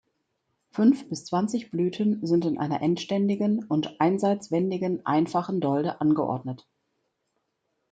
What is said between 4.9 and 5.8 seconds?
einfachen